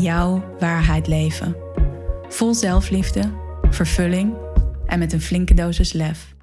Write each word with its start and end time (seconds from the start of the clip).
jouw 0.00 0.56
waarheid 0.58 1.06
leven. 1.06 1.56
Vol 2.28 2.54
zelfliefde, 2.54 3.32
vervulling 3.70 4.34
en 4.86 4.98
met 4.98 5.12
een 5.12 5.20
flinke 5.20 5.54
dosis 5.54 5.92
lef. 5.92 6.34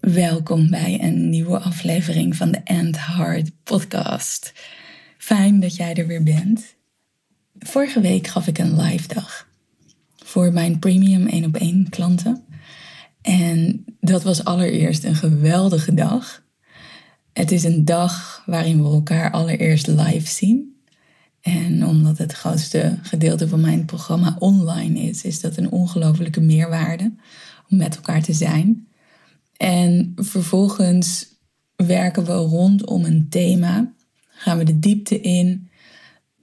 Welkom 0.00 0.70
bij 0.70 1.02
een 1.02 1.28
nieuwe 1.28 1.58
aflevering 1.58 2.36
van 2.36 2.50
de 2.50 2.60
End 2.64 3.06
Heart 3.06 3.50
podcast. 3.62 4.52
Fijn 5.18 5.60
dat 5.60 5.76
jij 5.76 5.94
er 5.94 6.06
weer 6.06 6.22
bent. 6.22 6.76
Vorige 7.58 8.00
week 8.00 8.26
gaf 8.26 8.46
ik 8.46 8.58
een 8.58 8.80
live 8.80 9.08
dag 9.08 9.48
voor 10.24 10.52
mijn 10.52 10.78
premium 10.78 11.26
1 11.26 11.44
op 11.44 11.56
1 11.56 11.88
klanten. 11.88 12.44
En 13.22 13.84
dat 14.00 14.22
was 14.22 14.44
allereerst 14.44 15.04
een 15.04 15.14
geweldige 15.14 15.94
dag. 15.94 16.43
Het 17.34 17.52
is 17.52 17.64
een 17.64 17.84
dag 17.84 18.42
waarin 18.46 18.82
we 18.82 18.88
elkaar 18.88 19.30
allereerst 19.30 19.86
live 19.86 20.28
zien. 20.30 20.76
En 21.40 21.86
omdat 21.86 22.18
het 22.18 22.32
grootste 22.32 22.98
gedeelte 23.02 23.48
van 23.48 23.60
mijn 23.60 23.84
programma 23.84 24.36
online 24.38 25.00
is, 25.00 25.24
is 25.24 25.40
dat 25.40 25.56
een 25.56 25.70
ongelofelijke 25.70 26.40
meerwaarde 26.40 27.12
om 27.70 27.76
met 27.76 27.96
elkaar 27.96 28.22
te 28.22 28.32
zijn. 28.32 28.86
En 29.56 30.12
vervolgens 30.16 31.26
werken 31.76 32.24
we 32.24 32.32
rondom 32.32 33.04
een 33.04 33.26
thema. 33.28 33.92
Gaan 34.28 34.58
we 34.58 34.64
de 34.64 34.78
diepte 34.78 35.20
in. 35.20 35.68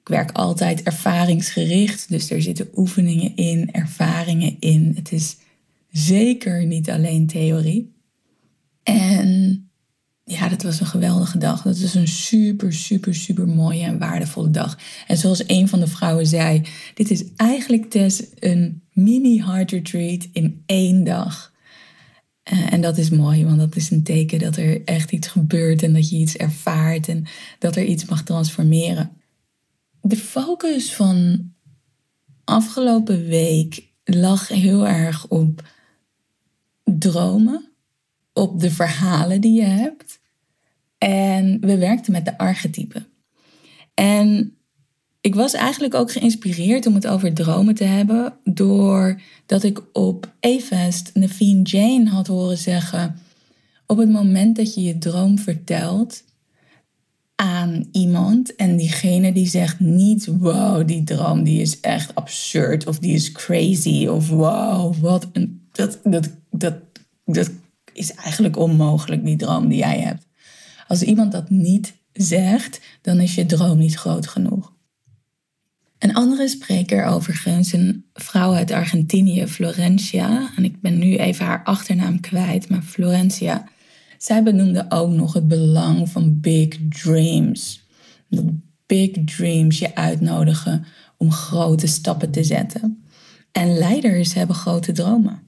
Ik 0.02 0.08
werk 0.08 0.32
altijd 0.32 0.84
ervaringsgericht, 0.84 2.10
dus 2.10 2.30
er 2.30 2.42
zitten 2.42 2.70
oefeningen 2.76 3.36
in, 3.36 3.72
ervaringen 3.72 4.56
in. 4.60 4.92
Het 4.96 5.12
is 5.12 5.38
zeker 5.92 6.66
niet 6.66 6.90
alleen 6.90 7.28
theorie. 7.28 7.94
En 8.84 9.61
ja, 10.32 10.50
dat 10.50 10.64
was 10.64 10.80
een 10.80 10.86
geweldige 10.86 11.38
dag. 11.38 11.62
Dat 11.62 11.76
is 11.76 11.94
een 11.94 12.08
super, 12.08 12.74
super, 12.74 13.16
super 13.16 13.48
mooie 13.48 13.84
en 13.84 14.00
waardevolle 14.00 14.50
dag. 14.50 14.78
En 15.08 15.18
zoals 15.18 15.44
een 15.48 15.68
van 15.68 15.80
de 15.80 15.88
vrouwen 15.88 16.28
zei, 16.28 16.62
dit 16.94 17.12
is 17.12 17.24
eigenlijk 17.36 17.90
Tess 17.90 18.24
een 18.40 18.82
mini 18.92 19.44
heart 19.44 19.72
retreat 19.72 20.28
in 20.32 20.64
één 20.66 21.04
dag. 21.04 21.54
Eh, 22.44 22.74
en 22.74 22.82
dat 22.82 22.98
is 22.98 23.10
mooi, 23.10 23.46
want 23.46 23.60
dat 23.60 23.76
is 23.76 23.92
een 23.92 24.04
teken 24.04 24.40
dat 24.40 24.58
er 24.58 24.84
echt 24.84 25.12
iets 25.12 25.28
gebeurt 25.28 25.84
en 25.84 25.94
dat 25.94 26.10
je 26.10 26.18
iets 26.18 26.38
ervaart 26.38 27.08
en 27.08 27.26
dat 27.60 27.76
er 27.76 27.84
iets 27.84 28.06
mag 28.06 28.24
transformeren. 28.24 29.12
De 30.02 30.18
focus 30.18 30.94
van 30.94 31.50
afgelopen 32.44 33.26
week 33.26 33.90
lag 34.04 34.48
heel 34.48 34.88
erg 34.88 35.28
op 35.28 35.70
dromen, 36.84 37.72
op 38.34 38.60
de 38.60 38.72
verhalen 38.72 39.42
die 39.42 39.54
je 39.54 39.68
hebt 39.68 40.21
en 41.04 41.58
we 41.62 41.78
werkten 41.78 42.12
met 42.12 42.26
de 42.26 42.38
archetypen. 42.38 43.06
En 43.94 44.56
ik 45.22 45.36
was 45.36 45.54
eigenlijk 45.54 45.94
ook 45.94 46.12
geïnspireerd 46.12 46.86
om 46.86 46.94
het 46.94 47.08
over 47.08 47.34
dromen 47.34 47.76
te 47.76 47.84
hebben, 47.84 48.34
doordat 48.44 49.64
ik 49.64 49.82
op 49.94 50.34
Evest 50.40 51.12
Naveen 51.14 51.62
Jane 51.62 52.10
had 52.10 52.28
horen 52.28 52.58
zeggen: 52.58 53.16
op 53.86 53.98
het 53.98 54.10
moment 54.10 54.56
dat 54.56 54.74
je 54.74 54.82
je 54.82 54.98
droom 54.98 55.40
vertelt 55.40 56.24
aan 57.36 57.88
iemand 57.92 58.56
en 58.56 58.78
diegene 58.78 59.34
die 59.34 59.48
zegt 59.48 59.80
niet: 59.80 60.26
wow, 60.26 60.88
die 60.88 61.04
droom 61.04 61.44
die 61.44 61.62
is 61.62 61.80
echt 61.80 62.16
absurd 62.16 62.88
of 62.88 63.00
die 63.00 63.14
is 63.14 63.32
crazy 63.32 64.08
of 64.08 64.30
wow, 64.30 64.96
wat 64.96 65.30
een 65.34 65.68
dat 65.72 66.00
dat 66.04 66.30
dat 66.50 66.76
dat 67.26 67.52
is 67.94 68.14
eigenlijk 68.14 68.58
onmogelijk 68.58 69.26
die 69.26 69.38
droom 69.38 69.68
die 69.68 69.78
jij 69.78 70.00
hebt. 70.00 70.30
Als 70.92 71.04
iemand 71.04 71.32
dat 71.32 71.50
niet 71.50 71.94
zegt, 72.14 72.82
dan 73.02 73.20
is 73.20 73.36
je 73.36 73.46
droom 73.46 73.78
niet 73.78 73.96
groot 73.96 74.28
genoeg. 74.28 74.74
Een 75.98 76.14
andere 76.14 76.48
spreker 76.48 77.06
overigens, 77.06 77.74
een 77.74 78.06
vrouw 78.14 78.54
uit 78.54 78.72
Argentinië, 78.72 79.48
Florencia, 79.48 80.52
en 80.56 80.64
ik 80.64 80.82
ben 80.82 80.98
nu 80.98 81.18
even 81.18 81.46
haar 81.46 81.64
achternaam 81.64 82.20
kwijt, 82.20 82.70
maar 82.70 82.82
Florencia, 82.82 83.70
zij 84.18 84.44
benoemde 84.44 84.86
ook 84.90 85.10
nog 85.10 85.34
het 85.34 85.48
belang 85.48 86.10
van 86.10 86.40
big 86.40 86.78
dreams. 86.90 87.84
Dat 88.30 88.46
big 88.86 89.10
dreams 89.26 89.80
je 89.80 89.96
uitnodigen 89.96 90.86
om 91.18 91.32
grote 91.32 91.88
stappen 91.88 92.32
te 92.32 92.44
zetten. 92.44 93.04
En 93.52 93.78
leiders 93.78 94.34
hebben 94.34 94.56
grote 94.56 94.92
dromen. 94.92 95.42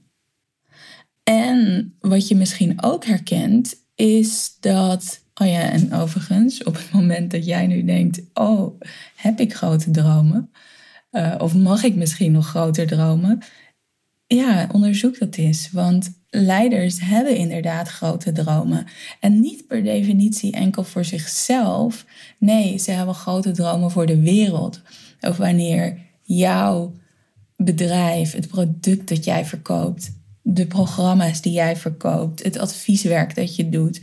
En 1.22 1.92
wat 2.00 2.28
je 2.28 2.34
misschien 2.34 2.82
ook 2.82 3.04
herkent, 3.04 3.74
is 3.94 4.56
dat 4.60 5.22
Oh 5.40 5.46
ja, 5.46 5.70
en 5.70 5.92
overigens, 5.92 6.62
op 6.62 6.74
het 6.74 6.92
moment 6.92 7.30
dat 7.30 7.44
jij 7.44 7.66
nu 7.66 7.84
denkt: 7.84 8.22
Oh, 8.34 8.80
heb 9.16 9.40
ik 9.40 9.54
grote 9.54 9.90
dromen? 9.90 10.50
Uh, 11.12 11.34
of 11.38 11.54
mag 11.54 11.82
ik 11.82 11.94
misschien 11.94 12.32
nog 12.32 12.46
groter 12.46 12.86
dromen? 12.86 13.42
Ja, 14.26 14.68
onderzoek 14.72 15.18
dat 15.18 15.36
eens. 15.36 15.70
Want 15.70 16.10
leiders 16.30 17.00
hebben 17.00 17.36
inderdaad 17.36 17.88
grote 17.88 18.32
dromen. 18.32 18.86
En 19.20 19.40
niet 19.40 19.66
per 19.66 19.82
definitie 19.82 20.52
enkel 20.52 20.84
voor 20.84 21.04
zichzelf. 21.04 22.04
Nee, 22.38 22.78
ze 22.78 22.90
hebben 22.90 23.14
grote 23.14 23.50
dromen 23.50 23.90
voor 23.90 24.06
de 24.06 24.20
wereld. 24.20 24.82
Of 25.20 25.36
wanneer 25.36 25.98
jouw 26.22 26.92
bedrijf, 27.56 28.32
het 28.32 28.48
product 28.48 29.08
dat 29.08 29.24
jij 29.24 29.44
verkoopt, 29.44 30.12
de 30.42 30.66
programma's 30.66 31.40
die 31.40 31.52
jij 31.52 31.76
verkoopt, 31.76 32.42
het 32.42 32.58
advieswerk 32.58 33.34
dat 33.34 33.56
je 33.56 33.68
doet, 33.68 34.00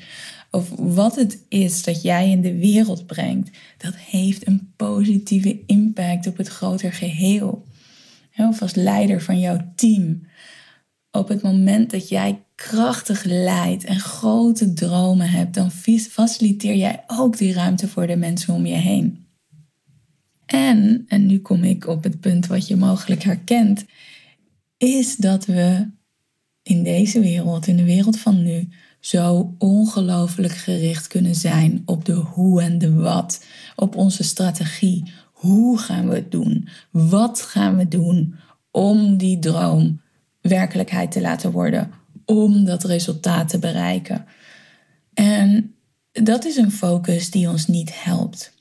of 0.52 0.70
wat 0.70 1.16
het 1.16 1.46
is 1.48 1.84
dat 1.84 2.02
jij 2.02 2.30
in 2.30 2.42
de 2.42 2.58
wereld 2.58 3.06
brengt, 3.06 3.50
dat 3.78 3.96
heeft 3.96 4.48
een 4.48 4.74
positieve 4.76 5.60
impact 5.66 6.28
op 6.28 6.38
het 6.38 6.48
groter 6.48 6.94
geheel. 6.94 7.66
Of 8.38 8.62
als 8.62 8.76
leider 8.76 9.22
van 9.22 9.40
jouw 9.40 9.72
team. 9.76 10.28
Op 11.12 11.28
het 11.28 11.42
moment 11.42 11.92
dat 11.92 12.10
jij 12.10 12.44
krachtig 12.56 13.24
leidt 13.24 13.84
en 13.84 14.00
grote 14.00 14.74
dromen 14.74 15.30
hebt, 15.30 15.54
dan 15.54 15.72
faciliteer 16.10 16.76
jij 16.76 17.04
ook 17.08 17.38
die 17.38 17.54
ruimte 17.54 17.88
voor 17.88 18.08
de 18.08 18.16
mensen 18.16 18.54
om 18.54 18.66
je 18.66 18.76
heen. 18.76 19.26
En, 20.46 21.06
en 21.08 21.26
nu 21.26 21.40
kom 21.40 21.64
ik 21.64 21.88
op 21.88 22.04
het 22.04 22.20
punt 22.20 22.48
wat 22.48 22.68
je 22.68 22.76
mogelijk 22.76 23.24
herkent, 23.24 23.86
is 24.78 25.16
dat 25.16 25.46
we 25.46 25.90
in 26.64 26.84
deze 26.84 27.20
wereld, 27.20 27.68
in 27.68 27.78
de 27.78 27.84
wereld 27.84 28.20
van 28.20 28.44
nu, 28.44 28.70
zo 29.02 29.56
ongelooflijk 29.58 30.54
gericht 30.54 31.08
kunnen 31.08 31.36
zijn 31.36 31.82
op 31.86 32.06
de 32.06 32.14
hoe 32.14 32.62
en 32.62 32.78
de 32.78 32.94
wat, 32.94 33.46
op 33.76 33.96
onze 33.96 34.24
strategie. 34.24 35.14
Hoe 35.32 35.78
gaan 35.78 36.10
we 36.10 36.16
het 36.16 36.32
doen? 36.32 36.68
Wat 36.92 37.42
gaan 37.42 37.78
we 37.78 37.88
doen 37.88 38.36
om 38.72 39.18
die 39.18 39.40
droom 39.40 40.02
werkelijkheid 40.42 41.12
te 41.12 41.22
laten 41.22 41.52
worden? 41.52 41.92
Om 42.26 42.66
dat 42.66 42.84
resultaat 42.84 43.50
te 43.50 43.60
bereiken. 43.60 44.26
En 45.14 45.76
dat 46.12 46.46
is 46.46 46.56
een 46.56 46.72
focus 46.72 47.32
die 47.32 47.50
ons 47.50 47.68
niet 47.68 48.04
helpt. 48.04 48.54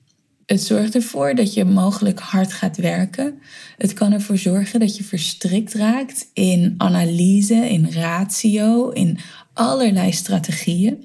Het 0.51 0.63
zorgt 0.63 0.95
ervoor 0.95 1.35
dat 1.35 1.55
je 1.55 1.65
mogelijk 1.65 2.19
hard 2.19 2.53
gaat 2.53 2.77
werken. 2.77 3.39
Het 3.77 3.93
kan 3.93 4.13
ervoor 4.13 4.39
zorgen 4.39 4.81
dat 4.81 4.97
je 4.97 5.05
verstrikt 5.05 5.75
raakt 5.75 6.31
in 6.33 6.75
analyse, 6.77 7.71
in 7.71 7.91
ratio, 7.91 8.89
in 8.89 9.19
allerlei 9.61 10.13
strategieën. 10.13 11.05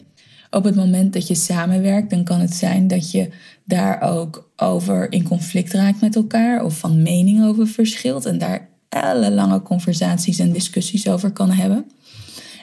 Op 0.50 0.63
het 0.63 0.75
moment 0.75 1.13
dat 1.13 1.28
je 1.28 1.36
samenwerkt, 1.36 2.10
dan 2.10 2.24
kan 2.24 2.40
het 2.40 2.54
zijn 2.54 2.88
dat 2.88 3.12
je 3.12 3.30
daar 3.63 4.02
ook 4.02 4.52
over 4.56 5.12
in 5.12 5.24
conflict 5.28 5.74
raakt 5.74 6.02
met 6.02 6.16
elkaar 6.16 6.63
of 6.63 6.78
van 6.78 7.02
mening 7.02 7.46
over 7.46 7.68
verschilt 7.68 8.25
en 8.25 8.38
daar 8.38 8.69
ellenlange 8.90 9.62
conversaties 9.62 10.40
en 10.40 10.52
discussies 10.52 11.07
over 11.07 11.31
kan 11.31 11.52
hebben. 11.52 11.86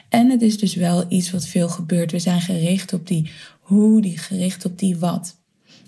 En 0.09 0.29
het 0.29 0.41
is 0.41 0.57
dus 0.57 0.75
wel 0.75 1.05
iets 1.09 1.31
wat 1.31 1.45
veel 1.45 1.69
gebeurt. 1.69 2.11
We 2.11 2.19
zijn 2.19 2.41
gericht 2.41 2.93
op 2.93 3.07
die 3.07 3.31
hoe, 3.59 4.01
die 4.01 4.17
gericht 4.17 4.65
op 4.65 4.79
die 4.79 4.97
wat. 4.97 5.35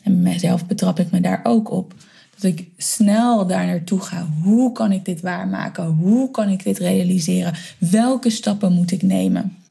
En 0.01 0.21
mijzelf 0.21 0.65
betrap 0.65 0.99
ik 0.99 1.11
me 1.11 1.21
daar 1.21 1.39
ook 1.43 1.71
op. 1.71 1.93
Dat 2.35 2.43
ik 2.43 2.67
snel 2.77 3.47
daar 3.47 3.65
naartoe 3.65 3.99
ga. 3.99 4.27
Hoe 4.43 4.71
kan 4.71 4.91
ik 4.91 5.05
dit 5.05 5.21
waarmaken? 5.21 5.85
Hoe 5.85 6.31
kan 6.31 6.49
ik 6.49 6.63
dit 6.63 6.77
realiseren? 6.77 7.53
Welke 7.77 8.29
stappen 8.29 8.73
moet 8.73 8.91
ik 8.91 9.01
nemen? 9.01 9.64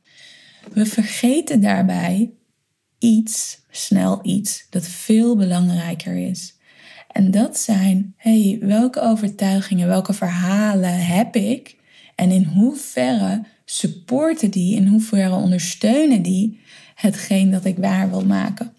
We 0.73 0.87
vergeten 0.87 1.61
daarbij 1.61 2.33
iets, 2.99 3.61
snel 3.71 4.21
iets, 4.23 4.67
dat 4.71 4.87
veel 4.87 5.37
belangrijker 5.37 6.17
is. 6.17 6.55
En 7.11 7.31
dat 7.31 7.59
zijn, 7.59 8.15
hey, 8.17 8.59
welke 8.61 9.01
overtuigingen, 9.01 9.89
welke 9.89 10.13
verhalen 10.13 11.07
heb 11.07 11.37
ik? 11.37 11.77
En 12.15 12.31
in 12.31 12.45
hoeverre 12.45 13.45
supporten 13.65 14.51
die, 14.51 14.77
in 14.77 14.87
hoeverre 14.87 15.35
ondersteunen 15.35 16.23
die 16.23 16.61
hetgeen 16.95 17.51
dat 17.51 17.65
ik 17.65 17.77
waar 17.77 18.11
wil 18.11 18.25
maken? 18.25 18.73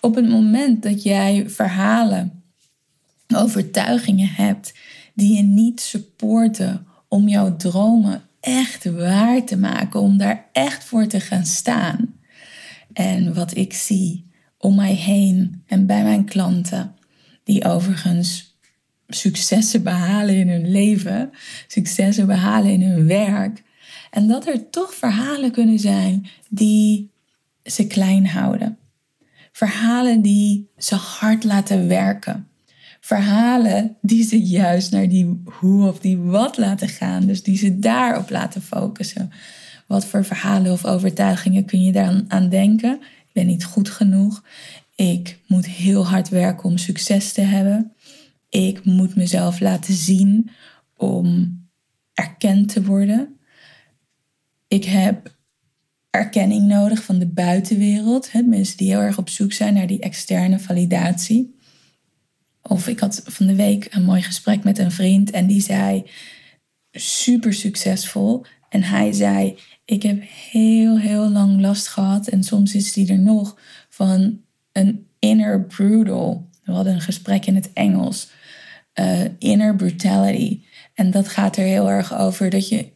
Op 0.00 0.14
het 0.14 0.28
moment 0.28 0.82
dat 0.82 1.02
jij 1.02 1.50
verhalen, 1.50 2.42
overtuigingen 3.34 4.28
hebt 4.28 4.74
die 5.14 5.36
je 5.36 5.42
niet 5.42 5.80
supporten 5.80 6.86
om 7.08 7.28
jouw 7.28 7.56
dromen 7.56 8.27
echt 8.40 8.84
waar 8.84 9.44
te 9.44 9.56
maken, 9.56 10.00
om 10.00 10.18
daar 10.18 10.44
echt 10.52 10.84
voor 10.84 11.06
te 11.06 11.20
gaan 11.20 11.46
staan. 11.46 12.14
En 12.92 13.34
wat 13.34 13.56
ik 13.56 13.72
zie 13.72 14.26
om 14.58 14.74
mij 14.74 14.94
heen 14.94 15.62
en 15.66 15.86
bij 15.86 16.02
mijn 16.02 16.24
klanten, 16.24 16.94
die 17.44 17.64
overigens 17.64 18.56
successen 19.08 19.82
behalen 19.82 20.34
in 20.34 20.48
hun 20.48 20.70
leven, 20.70 21.30
successen 21.66 22.26
behalen 22.26 22.70
in 22.70 22.82
hun 22.82 23.06
werk. 23.06 23.62
En 24.10 24.26
dat 24.26 24.46
er 24.46 24.70
toch 24.70 24.94
verhalen 24.94 25.50
kunnen 25.50 25.78
zijn 25.78 26.26
die 26.48 27.10
ze 27.62 27.86
klein 27.86 28.26
houden. 28.26 28.78
Verhalen 29.52 30.22
die 30.22 30.68
ze 30.76 30.94
hard 30.94 31.44
laten 31.44 31.88
werken. 31.88 32.48
Verhalen 33.00 33.96
die 34.00 34.24
ze 34.24 34.42
juist 34.42 34.92
naar 34.92 35.08
die 35.08 35.42
hoe 35.44 35.88
of 35.88 35.98
die 35.98 36.18
wat 36.18 36.56
laten 36.56 36.88
gaan. 36.88 37.26
Dus 37.26 37.42
die 37.42 37.56
ze 37.56 37.78
daarop 37.78 38.30
laten 38.30 38.62
focussen. 38.62 39.30
Wat 39.86 40.06
voor 40.06 40.24
verhalen 40.24 40.72
of 40.72 40.84
overtuigingen 40.84 41.64
kun 41.64 41.82
je 41.82 41.92
daar 41.92 42.22
aan 42.28 42.48
denken? 42.48 43.00
Ik 43.00 43.32
ben 43.32 43.46
niet 43.46 43.64
goed 43.64 43.90
genoeg. 43.90 44.44
Ik 44.94 45.38
moet 45.46 45.66
heel 45.66 46.06
hard 46.06 46.28
werken 46.28 46.64
om 46.64 46.78
succes 46.78 47.32
te 47.32 47.40
hebben. 47.40 47.92
Ik 48.48 48.84
moet 48.84 49.16
mezelf 49.16 49.60
laten 49.60 49.94
zien 49.94 50.50
om 50.96 51.56
erkend 52.14 52.68
te 52.72 52.84
worden. 52.84 53.36
Ik 54.68 54.84
heb 54.84 55.36
erkenning 56.10 56.66
nodig 56.66 57.04
van 57.04 57.18
de 57.18 57.26
buitenwereld. 57.26 58.32
Hè, 58.32 58.42
mensen 58.42 58.76
die 58.76 58.88
heel 58.88 59.00
erg 59.00 59.18
op 59.18 59.28
zoek 59.28 59.52
zijn 59.52 59.74
naar 59.74 59.86
die 59.86 60.00
externe 60.00 60.58
validatie. 60.58 61.57
Of 62.68 62.88
ik 62.88 63.00
had 63.00 63.22
van 63.24 63.46
de 63.46 63.54
week 63.54 63.86
een 63.90 64.04
mooi 64.04 64.22
gesprek 64.22 64.64
met 64.64 64.78
een 64.78 64.92
vriend 64.92 65.30
en 65.30 65.46
die 65.46 65.62
zei 65.62 66.04
super 66.90 67.54
succesvol. 67.54 68.44
En 68.68 68.82
hij 68.82 69.12
zei: 69.12 69.58
Ik 69.84 70.02
heb 70.02 70.22
heel, 70.50 70.98
heel 70.98 71.30
lang 71.30 71.60
last 71.60 71.88
gehad. 71.88 72.28
En 72.28 72.42
soms 72.42 72.74
is 72.74 72.92
die 72.92 73.12
er 73.12 73.18
nog 73.18 73.58
van 73.88 74.40
een 74.72 75.06
inner 75.18 75.64
brutal. 75.64 76.48
We 76.64 76.72
hadden 76.72 76.92
een 76.92 77.00
gesprek 77.00 77.46
in 77.46 77.54
het 77.54 77.72
Engels. 77.72 78.30
Uh, 79.00 79.24
inner 79.38 79.76
brutality. 79.76 80.62
En 80.94 81.10
dat 81.10 81.28
gaat 81.28 81.56
er 81.56 81.64
heel 81.64 81.90
erg 81.90 82.18
over 82.18 82.50
dat 82.50 82.68
je 82.68 82.92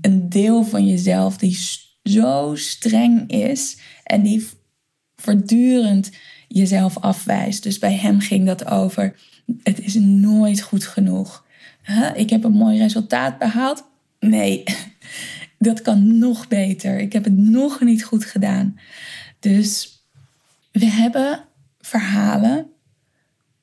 een 0.00 0.28
deel 0.28 0.64
van 0.64 0.86
jezelf 0.86 1.36
die 1.36 1.58
zo 2.02 2.52
streng 2.54 3.30
is 3.30 3.78
en 4.04 4.22
die 4.22 4.46
voortdurend 5.16 6.10
jezelf 6.54 6.98
afwijst. 6.98 7.62
Dus 7.62 7.78
bij 7.78 7.94
hem 7.94 8.20
ging 8.20 8.46
dat 8.46 8.66
over: 8.66 9.16
het 9.62 9.80
is 9.80 9.94
nooit 9.94 10.60
goed 10.60 10.84
genoeg. 10.84 11.44
Ik 12.14 12.30
heb 12.30 12.44
een 12.44 12.52
mooi 12.52 12.78
resultaat 12.78 13.38
behaald. 13.38 13.84
Nee, 14.20 14.64
dat 15.58 15.82
kan 15.82 16.18
nog 16.18 16.48
beter. 16.48 16.98
Ik 16.98 17.12
heb 17.12 17.24
het 17.24 17.36
nog 17.36 17.80
niet 17.80 18.04
goed 18.04 18.24
gedaan. 18.24 18.78
Dus 19.38 20.02
we 20.72 20.86
hebben 20.86 21.44
verhalen, 21.80 22.66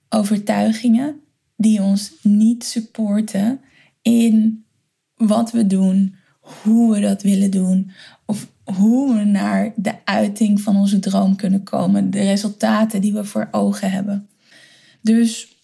overtuigingen 0.09 1.19
die 1.55 1.81
ons 1.81 2.11
niet 2.21 2.63
supporten 2.63 3.61
in 4.01 4.65
wat 5.15 5.51
we 5.51 5.67
doen, 5.67 6.15
hoe 6.39 6.93
we 6.93 6.99
dat 6.99 7.21
willen 7.21 7.51
doen 7.51 7.91
of 8.25 8.47
hoe 8.77 9.15
we 9.15 9.23
naar 9.23 9.73
de 9.75 9.94
uiting 10.06 10.62
van 10.62 10.75
onze 10.75 11.00
droom 11.00 11.35
kunnen 11.35 11.63
komen, 11.63 12.12
de 12.12 12.23
resultaten 12.23 13.01
die 13.01 13.13
we 13.13 13.23
voor 13.23 13.47
ogen 13.51 13.91
hebben. 13.91 14.29
Dus 15.01 15.56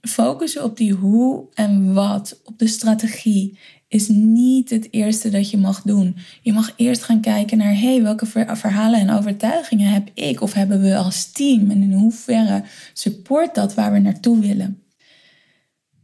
focussen 0.00 0.64
op 0.64 0.76
die 0.76 0.92
hoe 0.92 1.46
en 1.54 1.94
wat, 1.94 2.40
op 2.44 2.58
de 2.58 2.66
strategie, 2.66 3.58
is 3.88 4.08
niet 4.08 4.70
het 4.70 4.88
eerste 4.90 5.28
dat 5.28 5.50
je 5.50 5.56
mag 5.56 5.82
doen. 5.82 6.16
Je 6.42 6.52
mag 6.52 6.72
eerst 6.76 7.02
gaan 7.02 7.20
kijken 7.20 7.58
naar, 7.58 7.78
hey, 7.78 8.02
welke 8.02 8.26
verhalen 8.56 9.00
en 9.00 9.10
overtuigingen 9.10 9.92
heb 9.92 10.10
ik 10.14 10.40
of 10.40 10.52
hebben 10.52 10.80
we 10.80 10.96
als 10.96 11.32
team 11.32 11.70
en 11.70 11.82
in 11.82 11.92
hoeverre 11.92 12.62
support 12.92 13.54
dat 13.54 13.74
waar 13.74 13.92
we 13.92 13.98
naartoe 13.98 14.38
willen. 14.38 14.82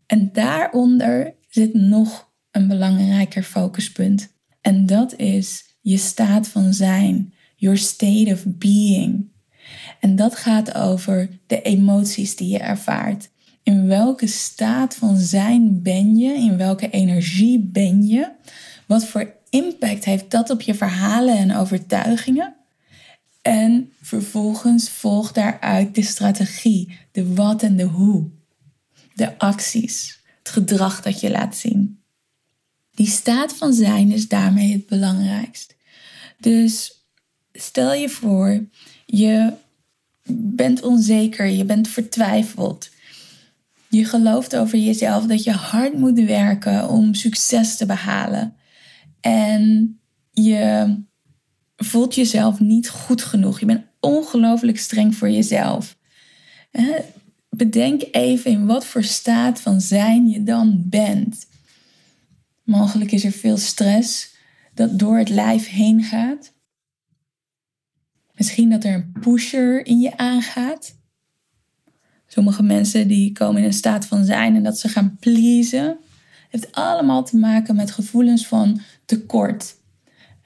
En 0.06 0.30
daaronder 0.32 1.34
zit 1.48 1.74
nog 1.74 2.28
een 2.50 2.68
belangrijker 2.68 3.42
focuspunt. 3.42 4.32
En 4.60 4.86
dat 4.86 5.16
is 5.16 5.65
je 5.86 5.96
staat 5.96 6.48
van 6.48 6.74
zijn, 6.74 7.34
your 7.56 7.78
state 7.78 8.30
of 8.32 8.42
being. 8.46 9.28
En 10.00 10.16
dat 10.16 10.36
gaat 10.36 10.74
over 10.74 11.28
de 11.46 11.62
emoties 11.62 12.36
die 12.36 12.48
je 12.48 12.58
ervaart. 12.58 13.28
In 13.62 13.86
welke 13.86 14.26
staat 14.26 14.94
van 14.94 15.16
zijn 15.16 15.82
ben 15.82 16.16
je? 16.16 16.34
In 16.34 16.56
welke 16.56 16.90
energie 16.90 17.60
ben 17.60 18.06
je? 18.06 18.32
Wat 18.86 19.06
voor 19.06 19.34
impact 19.50 20.04
heeft 20.04 20.30
dat 20.30 20.50
op 20.50 20.60
je 20.60 20.74
verhalen 20.74 21.36
en 21.36 21.56
overtuigingen? 21.56 22.54
En 23.42 23.92
vervolgens 24.00 24.90
volgt 24.90 25.34
daaruit 25.34 25.94
de 25.94 26.02
strategie, 26.02 26.98
de 27.12 27.34
wat 27.34 27.62
en 27.62 27.76
de 27.76 27.84
hoe. 27.84 28.28
De 29.14 29.38
acties, 29.38 30.22
het 30.38 30.48
gedrag 30.48 31.02
dat 31.02 31.20
je 31.20 31.30
laat 31.30 31.56
zien. 31.56 32.00
Die 32.94 33.06
staat 33.06 33.52
van 33.52 33.72
zijn 33.72 34.12
is 34.12 34.28
daarmee 34.28 34.72
het 34.72 34.86
belangrijkst. 34.86 35.75
Dus 36.38 37.04
stel 37.52 37.94
je 37.94 38.08
voor, 38.08 38.64
je 39.06 39.52
bent 40.32 40.82
onzeker, 40.82 41.46
je 41.46 41.64
bent 41.64 41.88
vertwijfeld. 41.88 42.90
Je 43.88 44.04
gelooft 44.04 44.56
over 44.56 44.78
jezelf 44.78 45.26
dat 45.26 45.44
je 45.44 45.52
hard 45.52 45.94
moet 45.94 46.20
werken 46.20 46.88
om 46.88 47.14
succes 47.14 47.76
te 47.76 47.86
behalen. 47.86 48.54
En 49.20 49.98
je 50.30 50.94
voelt 51.76 52.14
jezelf 52.14 52.60
niet 52.60 52.88
goed 52.88 53.22
genoeg. 53.22 53.60
Je 53.60 53.66
bent 53.66 53.84
ongelooflijk 54.00 54.78
streng 54.78 55.14
voor 55.14 55.30
jezelf. 55.30 55.96
Bedenk 57.48 58.02
even 58.10 58.50
in 58.50 58.66
wat 58.66 58.86
voor 58.86 59.04
staat 59.04 59.60
van 59.60 59.80
zijn 59.80 60.28
je 60.28 60.42
dan 60.42 60.82
bent. 60.86 61.46
Mogelijk 62.62 63.12
is 63.12 63.24
er 63.24 63.32
veel 63.32 63.56
stress 63.56 64.35
dat 64.76 64.98
door 64.98 65.18
het 65.18 65.28
lijf 65.28 65.68
heen 65.68 66.02
gaat. 66.02 66.54
Misschien 68.34 68.70
dat 68.70 68.84
er 68.84 68.94
een 68.94 69.12
pusher 69.20 69.86
in 69.86 70.00
je 70.00 70.16
aangaat. 70.16 70.96
Sommige 72.26 72.62
mensen 72.62 73.08
die 73.08 73.32
komen 73.32 73.60
in 73.60 73.66
een 73.66 73.72
staat 73.72 74.06
van 74.06 74.24
zijn 74.24 74.56
en 74.56 74.62
dat 74.62 74.78
ze 74.78 74.88
gaan 74.88 75.16
pleasen. 75.20 75.86
Het 75.86 75.96
heeft 76.50 76.72
allemaal 76.72 77.24
te 77.24 77.36
maken 77.36 77.76
met 77.76 77.90
gevoelens 77.90 78.46
van 78.46 78.80
tekort. 79.04 79.76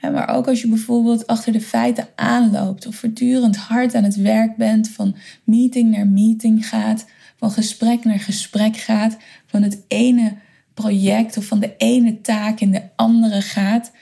Maar 0.01 0.29
ook 0.29 0.49
als 0.49 0.61
je 0.61 0.69
bijvoorbeeld 0.69 1.27
achter 1.27 1.53
de 1.53 1.61
feiten 1.61 2.09
aanloopt 2.15 2.87
of 2.87 2.95
voortdurend 2.95 3.57
hard 3.57 3.95
aan 3.95 4.05
het 4.05 4.17
werk 4.17 4.57
bent, 4.57 4.89
van 4.89 5.17
meeting 5.45 5.91
naar 5.91 6.07
meeting 6.07 6.69
gaat, 6.69 7.07
van 7.37 7.51
gesprek 7.51 8.05
naar 8.05 8.21
gesprek 8.21 8.77
gaat, 8.77 9.17
van 9.47 9.63
het 9.63 9.85
ene 9.89 10.37
project 10.75 11.37
of 11.37 11.45
van 11.45 11.61
de 11.61 11.75
ene 11.77 12.21
taak 12.21 12.61
in 12.61 12.71
de 12.71 12.83
andere 12.97 13.43
gaat, 13.43 13.93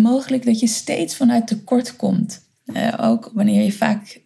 mogelijk 0.00 0.44
dat 0.44 0.60
je 0.60 0.66
steeds 0.66 1.16
vanuit 1.16 1.46
tekort 1.46 1.96
komt. 1.96 2.48
Uh, 2.64 2.94
ook 3.00 3.30
wanneer 3.34 3.62
je 3.62 3.72
vaak 3.72 4.20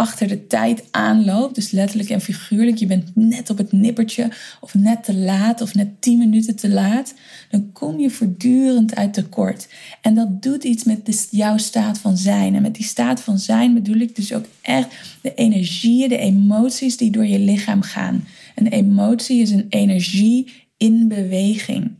achter 0.00 0.28
de 0.28 0.46
tijd 0.46 0.82
aanloopt. 0.90 1.54
Dus 1.54 1.70
letterlijk 1.70 2.10
en 2.10 2.20
figuurlijk. 2.20 2.76
Je 2.76 2.86
bent 2.86 3.10
net 3.14 3.50
op 3.50 3.58
het 3.58 3.72
nippertje 3.72 4.30
of 4.60 4.74
net 4.74 5.04
te 5.04 5.14
laat 5.14 5.60
of 5.60 5.74
net 5.74 6.02
10 6.02 6.18
minuten 6.18 6.56
te 6.56 6.68
laat. 6.68 7.14
Dan 7.50 7.72
kom 7.72 7.98
je 7.98 8.10
voortdurend 8.10 8.96
uit 8.96 9.12
tekort. 9.12 9.68
En 10.00 10.14
dat 10.14 10.42
doet 10.42 10.64
iets 10.64 10.84
met 10.84 11.28
jouw 11.30 11.56
staat 11.56 11.98
van 11.98 12.16
zijn. 12.16 12.54
En 12.54 12.62
met 12.62 12.74
die 12.74 12.84
staat 12.84 13.20
van 13.20 13.38
zijn 13.38 13.74
bedoel 13.74 13.96
ik 13.96 14.16
dus 14.16 14.32
ook 14.32 14.46
echt 14.60 14.88
de 15.22 15.34
energieën, 15.34 16.08
de 16.08 16.18
emoties 16.18 16.96
die 16.96 17.10
door 17.10 17.26
je 17.26 17.38
lichaam 17.38 17.82
gaan. 17.82 18.24
Een 18.54 18.66
emotie 18.66 19.40
is 19.40 19.50
een 19.50 19.66
energie 19.68 20.52
in 20.76 21.08
beweging. 21.08 21.98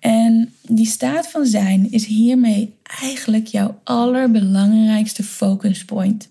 En 0.00 0.54
die 0.62 0.86
staat 0.86 1.30
van 1.30 1.46
zijn 1.46 1.90
is 1.90 2.06
hiermee 2.06 2.74
eigenlijk 2.82 3.46
jouw 3.46 3.80
allerbelangrijkste 3.84 5.22
focus 5.22 5.84
point 5.84 6.28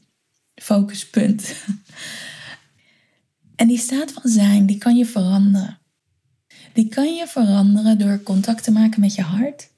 focuspunt. 0.56 1.54
En 3.56 3.68
die 3.68 3.78
staat 3.78 4.12
van 4.12 4.32
zijn, 4.32 4.66
die 4.66 4.78
kan 4.78 4.96
je 4.96 5.06
veranderen. 5.06 5.78
Die 6.74 6.88
kan 6.88 7.16
je 7.16 7.28
veranderen 7.28 7.98
door 7.98 8.24
contact 8.24 8.64
te 8.64 8.72
maken 8.72 9.02
met 9.02 9.16
je 9.16 9.22
hart. 9.22 9.70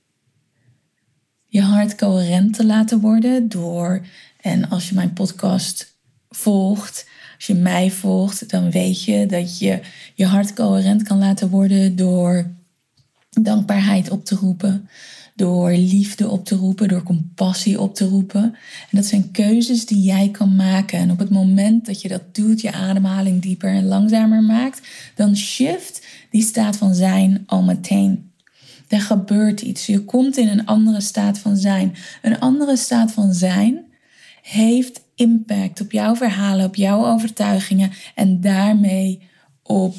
je 1.46 1.62
hart 1.62 1.96
coherent 1.96 2.54
te 2.54 2.66
laten 2.66 3.00
worden 3.00 3.50
door, 3.50 4.06
en 4.42 4.70
als 4.70 4.90
je 4.90 4.96
mijn 4.96 5.14
podcast 5.14 5.98
volgt, 6.30 7.08
als 7.36 7.48
je 7.48 7.54
mij 7.54 7.92
volgt, 7.92 8.50
dan 8.50 8.72
weet 8.72 9.04
je 9.04 9.26
dat 9.26 9.60
je 9.60 9.82
je 10.16 10.26
hart 10.26 10.54
coherent 10.54 11.04
kan 11.04 11.18
laten 11.18 11.50
worden 11.50 11.96
door 11.96 12.52
dankbaarheid 13.30 14.10
op 14.10 14.26
te 14.26 14.36
roepen, 14.36 14.90
door 15.36 15.72
liefde 15.72 16.30
op 16.30 16.46
te 16.46 16.56
roepen, 16.56 16.88
door 16.88 17.04
compassie 17.04 17.82
op 17.82 17.96
te 17.96 18.08
roepen. 18.08 18.44
En 18.44 18.98
dat 18.98 19.06
zijn 19.06 19.32
keuzes 19.32 19.86
die 19.86 20.02
jij 20.02 20.30
kan 20.32 20.56
maken. 20.56 21.00
En 21.00 21.12
op 21.12 21.20
het 21.20 21.30
moment 21.30 21.86
dat 21.86 22.02
je 22.02 22.08
dat 22.08 22.36
doet, 22.36 22.62
je 22.62 22.72
ademhaling 22.72 23.42
dieper 23.42 23.70
en 23.70 23.86
langzamer 23.86 24.44
maakt, 24.44 24.88
dan 25.16 25.36
shift 25.36 26.06
die 26.30 26.44
staat 26.44 26.78
van 26.78 26.96
zijn 26.96 27.44
al 27.46 27.64
meteen. 27.64 28.32
Er 28.88 29.02
gebeurt 29.02 29.62
iets. 29.62 29.86
Je 29.86 30.06
komt 30.06 30.38
in 30.38 30.48
een 30.48 30.66
andere 30.66 31.02
staat 31.02 31.40
van 31.40 31.58
zijn. 31.58 31.96
Een 32.22 32.40
andere 32.40 32.78
staat 32.78 33.12
van 33.12 33.34
zijn 33.34 33.86
heeft 34.42 35.02
impact 35.16 35.82
op 35.82 35.92
jouw 35.92 36.16
verhalen, 36.16 36.66
op 36.66 36.76
jouw 36.76 37.06
overtuigingen 37.06 37.92
en 38.16 38.42
daarmee 38.42 39.22
op 39.64 39.96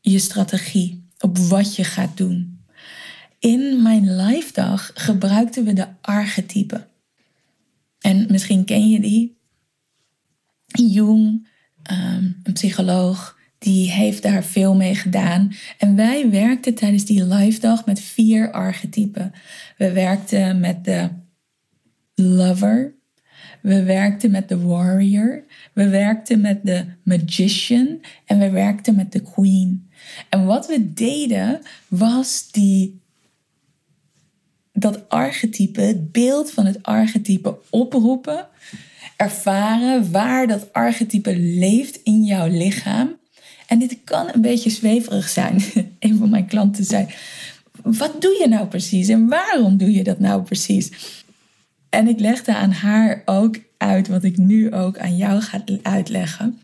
je 0.00 0.18
strategie, 0.18 0.99
op 1.20 1.38
wat 1.38 1.76
je 1.76 1.84
gaat 1.84 2.16
doen. 2.16 2.60
In 3.38 3.82
mijn 3.82 4.16
live 4.16 4.52
dag 4.52 4.90
gebruikten 4.94 5.64
we 5.64 5.72
de 5.72 5.86
archetypen. 6.00 6.86
En 8.00 8.26
misschien 8.30 8.64
ken 8.64 8.88
je 8.88 9.00
die. 9.00 9.38
Jung, 10.66 11.48
ehm, 11.82 12.24
een 12.42 12.52
psycholoog, 12.52 13.38
die 13.58 13.90
heeft 13.90 14.22
daar 14.22 14.44
veel 14.44 14.74
mee 14.74 14.94
gedaan. 14.94 15.52
En 15.78 15.96
wij 15.96 16.30
werkten 16.30 16.74
tijdens 16.74 17.04
die 17.04 17.24
live 17.24 17.60
dag 17.60 17.86
met 17.86 18.00
vier 18.00 18.52
archetypen. 18.52 19.32
We 19.76 19.92
werkten 19.92 20.60
met 20.60 20.84
de 20.84 21.10
lover. 22.14 22.94
We 23.62 23.82
werkten 23.82 24.30
met 24.30 24.48
de 24.48 24.58
warrior. 24.58 25.44
We 25.72 25.88
werkten 25.88 26.40
met 26.40 26.64
de 26.64 26.84
magician. 27.04 28.00
En 28.24 28.38
we 28.38 28.50
werkten 28.50 28.94
met 28.94 29.12
de 29.12 29.22
queen. 29.22 29.89
En 30.28 30.44
wat 30.44 30.66
we 30.66 30.92
deden 30.92 31.60
was 31.88 32.48
die 32.50 33.00
dat 34.72 35.08
archetype, 35.08 35.80
het 35.80 36.12
beeld 36.12 36.50
van 36.50 36.66
het 36.66 36.82
archetype 36.82 37.58
oproepen, 37.70 38.46
ervaren 39.16 40.10
waar 40.10 40.46
dat 40.46 40.72
archetype 40.72 41.36
leeft 41.36 42.00
in 42.02 42.24
jouw 42.24 42.48
lichaam. 42.48 43.18
En 43.66 43.78
dit 43.78 43.98
kan 44.04 44.28
een 44.32 44.40
beetje 44.40 44.70
zweverig 44.70 45.28
zijn. 45.28 45.62
een 45.98 46.18
van 46.18 46.30
mijn 46.30 46.46
klanten 46.46 46.84
zei: 46.84 47.06
Wat 47.82 48.22
doe 48.22 48.36
je 48.40 48.48
nou 48.48 48.66
precies 48.66 49.08
en 49.08 49.28
waarom 49.28 49.76
doe 49.76 49.92
je 49.92 50.04
dat 50.04 50.18
nou 50.18 50.42
precies? 50.42 50.90
En 51.88 52.08
ik 52.08 52.20
legde 52.20 52.54
aan 52.54 52.72
haar 52.72 53.22
ook 53.24 53.56
uit 53.76 54.08
wat 54.08 54.24
ik 54.24 54.36
nu 54.36 54.72
ook 54.72 54.98
aan 54.98 55.16
jou 55.16 55.40
ga 55.40 55.62
uitleggen. 55.82 56.60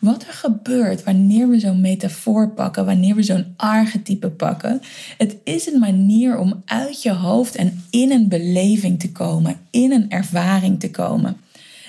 Wat 0.00 0.22
er 0.26 0.32
gebeurt 0.32 1.04
wanneer 1.04 1.48
we 1.48 1.58
zo'n 1.58 1.80
metafoor 1.80 2.48
pakken, 2.48 2.84
wanneer 2.84 3.14
we 3.14 3.22
zo'n 3.22 3.54
archetype 3.56 4.30
pakken. 4.30 4.80
Het 5.18 5.36
is 5.44 5.66
een 5.66 5.78
manier 5.78 6.38
om 6.38 6.62
uit 6.64 7.02
je 7.02 7.12
hoofd 7.12 7.56
en 7.56 7.84
in 7.90 8.10
een 8.10 8.28
beleving 8.28 9.00
te 9.00 9.12
komen, 9.12 9.56
in 9.70 9.92
een 9.92 10.10
ervaring 10.10 10.80
te 10.80 10.90
komen. 10.90 11.36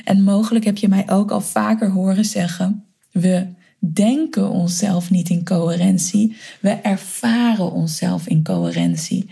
En 0.04 0.24
mogelijk 0.24 0.66
heb 0.66 0.78
je 0.78 0.88
mij 0.88 1.10
ook 1.10 1.32
al 1.32 1.42
vaker 1.42 1.90
horen 1.90 2.26
zeggen: 2.26 2.84
we 3.12 3.48
denken 3.80 4.50
onszelf 4.50 5.10
niet 5.10 5.30
in 5.30 5.44
coherentie, 5.44 6.36
we 6.60 6.70
ervaren 6.70 7.72
onszelf 7.72 8.28
in 8.28 8.44
coherentie. 8.44 9.30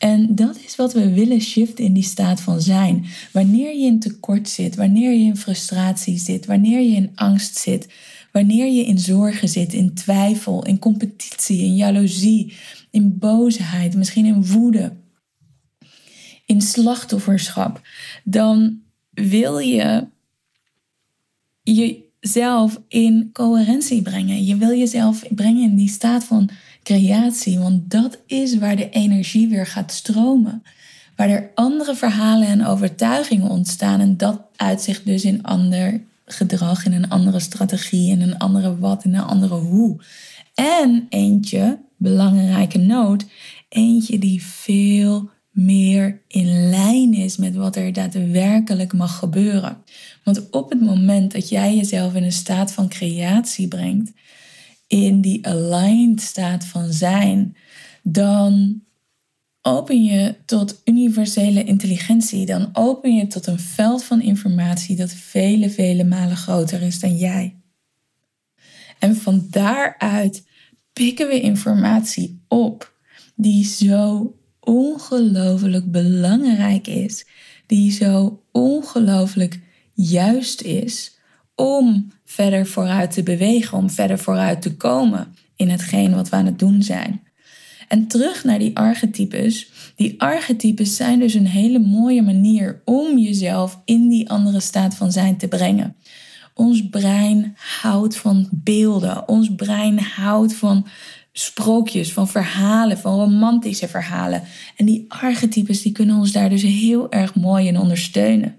En 0.00 0.34
dat 0.34 0.58
is 0.64 0.76
wat 0.76 0.92
we 0.92 1.12
willen 1.12 1.40
shiften 1.40 1.84
in 1.84 1.92
die 1.92 2.02
staat 2.02 2.40
van 2.40 2.60
zijn. 2.60 3.04
Wanneer 3.32 3.76
je 3.76 3.84
in 3.84 4.00
tekort 4.00 4.48
zit, 4.48 4.74
wanneer 4.74 5.12
je 5.12 5.24
in 5.24 5.36
frustratie 5.36 6.18
zit, 6.18 6.46
wanneer 6.46 6.80
je 6.80 6.96
in 6.96 7.10
angst 7.14 7.56
zit, 7.56 7.88
wanneer 8.32 8.66
je 8.66 8.84
in 8.84 8.98
zorgen 8.98 9.48
zit, 9.48 9.72
in 9.72 9.94
twijfel, 9.94 10.64
in 10.64 10.78
competitie, 10.78 11.64
in 11.64 11.76
jaloezie, 11.76 12.52
in 12.90 13.18
boosheid, 13.18 13.94
misschien 13.94 14.24
in 14.24 14.46
woede, 14.46 14.92
in 16.46 16.60
slachtofferschap, 16.60 17.80
dan 18.24 18.80
wil 19.10 19.58
je 19.58 20.06
jezelf 21.62 22.80
in 22.88 23.30
coherentie 23.32 24.02
brengen. 24.02 24.44
Je 24.44 24.56
wil 24.56 24.78
jezelf 24.78 25.22
brengen 25.34 25.70
in 25.70 25.76
die 25.76 25.88
staat 25.88 26.24
van 26.24 26.50
creatie, 26.90 27.58
want 27.58 27.90
dat 27.90 28.18
is 28.26 28.58
waar 28.58 28.76
de 28.76 28.88
energie 28.88 29.48
weer 29.48 29.66
gaat 29.66 29.92
stromen. 29.92 30.62
Waar 31.16 31.28
er 31.28 31.50
andere 31.54 31.94
verhalen 31.94 32.48
en 32.48 32.66
overtuigingen 32.66 33.48
ontstaan 33.48 34.00
en 34.00 34.16
dat 34.16 34.40
uitzicht 34.56 35.06
dus 35.06 35.24
in 35.24 35.42
ander 35.42 36.00
gedrag, 36.24 36.84
in 36.84 36.92
een 36.92 37.08
andere 37.08 37.40
strategie, 37.40 38.10
in 38.10 38.20
een 38.20 38.38
andere 38.38 38.78
wat, 38.78 39.04
in 39.04 39.14
een 39.14 39.24
andere 39.24 39.54
hoe. 39.54 40.00
En 40.54 41.06
eentje, 41.08 41.78
belangrijke 41.96 42.78
noot, 42.78 43.24
eentje 43.68 44.18
die 44.18 44.42
veel 44.42 45.30
meer 45.50 46.20
in 46.26 46.70
lijn 46.70 47.14
is 47.14 47.36
met 47.36 47.54
wat 47.54 47.76
er 47.76 47.92
daadwerkelijk 47.92 48.92
mag 48.92 49.18
gebeuren. 49.18 49.76
Want 50.24 50.50
op 50.50 50.70
het 50.70 50.80
moment 50.80 51.32
dat 51.32 51.48
jij 51.48 51.76
jezelf 51.76 52.14
in 52.14 52.22
een 52.22 52.32
staat 52.32 52.72
van 52.72 52.88
creatie 52.88 53.68
brengt, 53.68 54.12
in 54.90 55.20
die 55.20 55.46
aligned 55.46 56.20
staat 56.20 56.64
van 56.64 56.92
zijn, 56.92 57.56
dan 58.02 58.82
open 59.62 60.04
je 60.04 60.34
tot 60.44 60.80
universele 60.84 61.64
intelligentie. 61.64 62.46
Dan 62.46 62.68
open 62.72 63.14
je 63.14 63.26
tot 63.26 63.46
een 63.46 63.58
veld 63.58 64.04
van 64.04 64.20
informatie 64.20 64.96
dat 64.96 65.12
vele, 65.12 65.70
vele 65.70 66.04
malen 66.04 66.36
groter 66.36 66.82
is 66.82 67.00
dan 67.00 67.16
jij. 67.16 67.56
En 68.98 69.16
van 69.16 69.46
daaruit 69.50 70.46
pikken 70.92 71.28
we 71.28 71.40
informatie 71.40 72.42
op 72.48 72.94
die 73.34 73.64
zo 73.64 74.34
ongelooflijk 74.60 75.90
belangrijk 75.90 76.86
is, 76.86 77.26
die 77.66 77.92
zo 77.92 78.42
ongelooflijk 78.52 79.60
juist 79.94 80.60
is 80.60 81.18
om 81.60 82.12
verder 82.24 82.66
vooruit 82.66 83.10
te 83.10 83.22
bewegen, 83.22 83.78
om 83.78 83.90
verder 83.90 84.18
vooruit 84.18 84.62
te 84.62 84.76
komen 84.76 85.34
in 85.56 85.68
hetgeen 85.68 86.14
wat 86.14 86.28
we 86.28 86.36
aan 86.36 86.46
het 86.46 86.58
doen 86.58 86.82
zijn. 86.82 87.20
En 87.88 88.06
terug 88.06 88.44
naar 88.44 88.58
die 88.58 88.76
archetypes. 88.76 89.70
Die 89.96 90.20
archetypes 90.20 90.96
zijn 90.96 91.18
dus 91.18 91.34
een 91.34 91.46
hele 91.46 91.78
mooie 91.78 92.22
manier 92.22 92.82
om 92.84 93.18
jezelf 93.18 93.80
in 93.84 94.08
die 94.08 94.30
andere 94.30 94.60
staat 94.60 94.94
van 94.94 95.12
zijn 95.12 95.36
te 95.36 95.48
brengen. 95.48 95.96
Ons 96.54 96.88
brein 96.88 97.56
houdt 97.80 98.16
van 98.16 98.48
beelden. 98.50 99.28
Ons 99.28 99.54
brein 99.54 99.98
houdt 99.98 100.54
van 100.54 100.86
sprookjes, 101.32 102.12
van 102.12 102.28
verhalen, 102.28 102.98
van 102.98 103.18
romantische 103.18 103.88
verhalen. 103.88 104.42
En 104.76 104.86
die 104.86 105.04
archetypes 105.08 105.82
die 105.82 105.92
kunnen 105.92 106.16
ons 106.16 106.32
daar 106.32 106.48
dus 106.48 106.62
heel 106.62 107.10
erg 107.12 107.34
mooi 107.34 107.66
in 107.66 107.78
ondersteunen. 107.78 108.54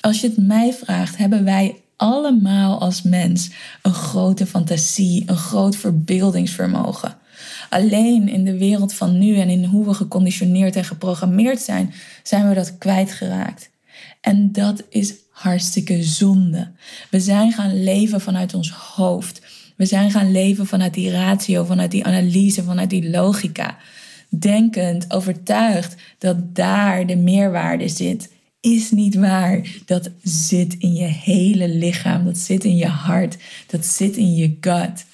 Als 0.00 0.20
je 0.20 0.26
het 0.26 0.36
mij 0.36 0.72
vraagt, 0.72 1.16
hebben 1.16 1.44
wij 1.44 1.76
allemaal 2.00 2.80
als 2.80 3.02
mens 3.02 3.50
een 3.82 3.94
grote 3.94 4.46
fantasie, 4.46 5.22
een 5.26 5.36
groot 5.36 5.76
verbeeldingsvermogen. 5.76 7.16
Alleen 7.70 8.28
in 8.28 8.44
de 8.44 8.58
wereld 8.58 8.94
van 8.94 9.18
nu 9.18 9.36
en 9.36 9.48
in 9.48 9.64
hoe 9.64 9.84
we 9.84 9.94
geconditioneerd 9.94 10.76
en 10.76 10.84
geprogrammeerd 10.84 11.60
zijn, 11.60 11.92
zijn 12.22 12.48
we 12.48 12.54
dat 12.54 12.78
kwijtgeraakt. 12.78 13.70
En 14.20 14.52
dat 14.52 14.82
is 14.88 15.14
hartstikke 15.30 16.02
zonde. 16.02 16.70
We 17.10 17.20
zijn 17.20 17.52
gaan 17.52 17.82
leven 17.82 18.20
vanuit 18.20 18.54
ons 18.54 18.70
hoofd. 18.70 19.42
We 19.76 19.86
zijn 19.86 20.10
gaan 20.10 20.32
leven 20.32 20.66
vanuit 20.66 20.94
die 20.94 21.10
ratio, 21.10 21.64
vanuit 21.64 21.90
die 21.90 22.04
analyse, 22.04 22.62
vanuit 22.62 22.90
die 22.90 23.10
logica. 23.10 23.76
Denkend, 24.28 25.12
overtuigd 25.12 25.94
dat 26.18 26.54
daar 26.54 27.06
de 27.06 27.16
meerwaarde 27.16 27.88
zit. 27.88 28.30
Is 28.60 28.90
niet 28.90 29.14
waar. 29.14 29.76
Dat 29.84 30.10
zit 30.22 30.74
in 30.78 30.94
je 30.94 31.04
hele 31.04 31.68
lichaam. 31.68 32.24
Dat 32.24 32.38
zit 32.38 32.64
in 32.64 32.76
je 32.76 32.86
hart. 32.86 33.36
Dat 33.66 33.86
zit 33.86 34.16
in 34.16 34.34
je 34.34 34.56
gut. 34.60 35.04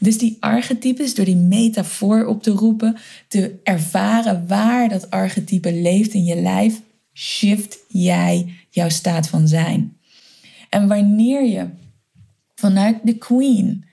Dus 0.00 0.18
die 0.18 0.36
archetypes, 0.40 1.14
door 1.14 1.24
die 1.24 1.36
metafoor 1.36 2.26
op 2.26 2.42
te 2.42 2.50
roepen, 2.50 2.96
te 3.28 3.60
ervaren 3.64 4.46
waar 4.46 4.88
dat 4.88 5.10
archetype 5.10 5.72
leeft 5.72 6.12
in 6.12 6.24
je 6.24 6.40
lijf, 6.40 6.80
shift 7.12 7.78
jij 7.88 8.54
jouw 8.70 8.88
staat 8.88 9.28
van 9.28 9.48
zijn. 9.48 9.96
En 10.70 10.88
wanneer 10.88 11.44
je 11.44 11.68
vanuit 12.54 12.98
de 13.02 13.14
queen, 13.14 13.84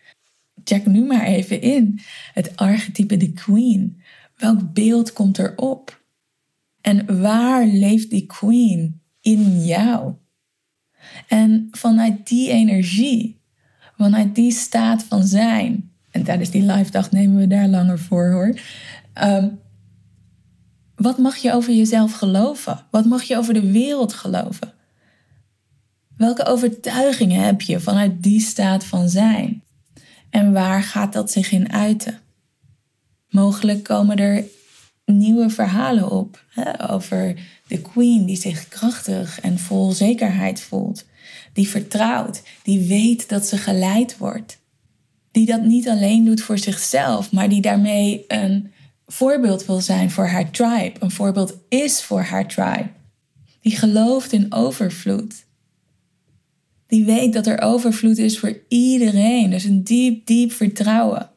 check 0.64 0.86
nu 0.86 1.06
maar 1.06 1.26
even 1.26 1.62
in, 1.62 2.00
het 2.34 2.56
archetype 2.56 3.18
de 3.18 3.32
queen, 3.32 4.02
welk 4.38 4.74
beeld 4.74 5.14
komt 5.14 5.38
erop? 5.38 6.02
En 6.88 7.22
waar 7.22 7.66
leeft 7.66 8.10
die 8.10 8.26
queen 8.26 9.02
in 9.22 9.66
jou? 9.66 10.14
En 11.28 11.68
vanuit 11.72 12.28
die 12.28 12.50
energie, 12.50 13.42
vanuit 13.98 14.36
die 14.36 14.52
staat 14.52 15.04
van 15.04 15.24
zijn, 15.24 15.92
en 16.12 16.24
tijdens 16.24 16.50
die 16.50 16.62
live 16.62 16.92
dag 16.92 17.12
nemen 17.12 17.38
we 17.38 17.48
daar 17.48 17.68
langer 17.68 18.00
voor 18.00 18.32
hoor. 18.32 18.60
Ehm, 19.14 19.50
wat 20.96 21.18
mag 21.18 21.36
je 21.36 21.54
over 21.54 21.74
jezelf 21.74 22.14
geloven? 22.14 22.86
Wat 22.92 23.06
mag 23.06 23.24
je 23.24 23.38
over 23.38 23.54
de 23.54 23.72
wereld 23.72 24.14
geloven? 24.14 24.74
Welke 26.16 26.46
overtuigingen 26.46 27.42
heb 27.42 27.62
je 27.62 27.80
vanuit 27.80 28.24
die 28.24 28.40
staat 28.40 28.84
van 28.84 29.10
zijn? 29.10 29.64
En 30.30 30.54
waar 30.54 30.84
gaat 30.84 31.14
dat 31.14 31.32
zich 31.32 31.52
in 31.52 31.72
uiten? 31.72 32.20
Mogelijk 33.30 33.84
komen 33.84 34.18
er 34.18 34.44
nieuwe 35.12 35.50
verhalen 35.50 36.12
op 36.12 36.44
hè, 36.50 36.92
over 36.92 37.40
de 37.68 37.82
queen 37.82 38.26
die 38.26 38.36
zich 38.36 38.68
krachtig 38.68 39.42
en 39.42 39.60
vol 39.60 39.92
zekerheid 39.92 40.62
voelt, 40.62 41.06
die 41.54 41.68
vertrouwt, 41.68 42.42
die 42.64 42.88
weet 42.88 43.30
dat 43.30 43.46
ze 43.46 43.58
geleid 43.58 44.18
wordt, 44.18 44.60
die 45.32 45.46
dat 45.46 45.62
niet 45.62 45.90
alleen 45.90 46.26
doet 46.26 46.42
voor 46.42 46.58
zichzelf, 46.58 47.32
maar 47.32 47.50
die 47.50 47.62
daarmee 47.62 48.26
een 48.28 48.72
voorbeeld 49.08 49.66
wil 49.66 49.82
zijn 49.82 50.12
voor 50.12 50.28
haar 50.28 50.52
tribe, 50.52 50.94
een 51.00 51.12
voorbeeld 51.12 51.58
is 51.70 52.02
voor 52.02 52.22
haar 52.22 52.48
tribe, 52.48 52.90
die 53.62 53.76
gelooft 53.76 54.32
in 54.32 54.54
overvloed. 54.54 55.46
Die 56.88 57.06
weet 57.06 57.34
dat 57.34 57.48
er 57.48 57.62
overvloed 57.62 58.18
is 58.18 58.40
voor 58.40 58.58
iedereen. 58.68 59.50
Dus 59.50 59.64
een 59.64 59.84
diep, 59.84 60.26
diep 60.26 60.52
vertrouwen. 60.52 61.30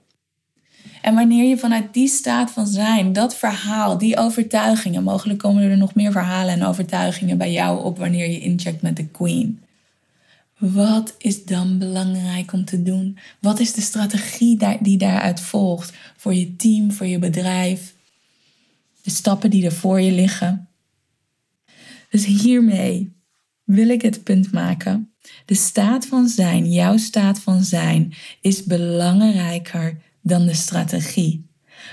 En 1.02 1.14
wanneer 1.14 1.48
je 1.48 1.58
vanuit 1.58 1.94
die 1.94 2.08
staat 2.08 2.50
van 2.50 2.66
zijn, 2.66 3.12
dat 3.12 3.36
verhaal, 3.36 3.98
die 3.98 4.16
overtuigingen, 4.16 5.02
mogelijk 5.02 5.38
komen 5.38 5.62
er 5.62 5.76
nog 5.76 5.94
meer 5.94 6.12
verhalen 6.12 6.54
en 6.54 6.64
overtuigingen 6.64 7.38
bij 7.38 7.52
jou 7.52 7.84
op 7.84 7.98
wanneer 7.98 8.30
je 8.30 8.40
incheckt 8.40 8.82
met 8.82 8.96
de 8.96 9.06
Queen. 9.06 9.60
Wat 10.58 11.14
is 11.18 11.44
dan 11.44 11.78
belangrijk 11.78 12.52
om 12.52 12.64
te 12.64 12.82
doen? 12.82 13.18
Wat 13.38 13.60
is 13.60 13.72
de 13.72 13.80
strategie 13.80 14.58
die 14.80 14.98
daaruit 14.98 15.40
volgt 15.40 15.92
voor 16.16 16.34
je 16.34 16.56
team, 16.56 16.92
voor 16.92 17.06
je 17.06 17.18
bedrijf? 17.18 17.94
De 19.02 19.10
stappen 19.10 19.50
die 19.50 19.64
er 19.64 19.72
voor 19.72 20.00
je 20.00 20.12
liggen. 20.12 20.68
Dus 22.10 22.24
hiermee 22.24 23.12
wil 23.64 23.88
ik 23.88 24.02
het 24.02 24.22
punt 24.22 24.52
maken. 24.52 25.12
De 25.44 25.54
staat 25.54 26.06
van 26.06 26.28
zijn, 26.28 26.72
jouw 26.72 26.96
staat 26.96 27.38
van 27.38 27.62
zijn, 27.62 28.14
is 28.40 28.64
belangrijker 28.64 29.96
dan 30.22 30.46
de 30.46 30.54
strategie. 30.54 31.48